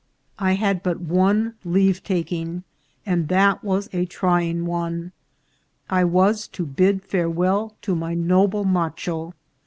I 0.39 0.53
had 0.53 0.81
but 0.81 0.99
one 0.99 1.53
leave 1.63 2.01
taking, 2.03 2.63
and 3.05 3.27
that 3.27 3.63
was 3.63 3.87
a 3.93 4.07
trying 4.07 4.65
one. 4.65 5.11
I 5.91 6.05
was 6.05 6.47
to 6.57 6.65
bid 6.65 7.03
farewell 7.03 7.75
to 7.83 7.93
my 7.93 8.15
noble 8.15 8.63
macho. 8.65 9.35